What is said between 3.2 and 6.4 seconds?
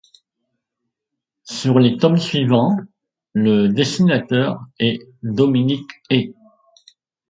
le dessinateur est Dominique Hé.